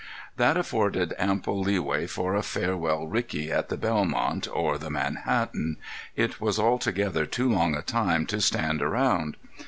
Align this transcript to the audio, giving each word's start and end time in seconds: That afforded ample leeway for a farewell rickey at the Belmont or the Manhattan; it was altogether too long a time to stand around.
That 0.37 0.57
afforded 0.57 1.13
ample 1.19 1.59
leeway 1.61 2.07
for 2.07 2.33
a 2.33 2.41
farewell 2.41 3.05
rickey 3.05 3.51
at 3.51 3.69
the 3.69 3.77
Belmont 3.77 4.47
or 4.51 4.79
the 4.79 4.89
Manhattan; 4.89 5.77
it 6.15 6.41
was 6.41 6.57
altogether 6.57 7.27
too 7.27 7.47
long 7.51 7.75
a 7.75 7.83
time 7.83 8.25
to 8.25 8.41
stand 8.41 8.81
around. 8.81 9.37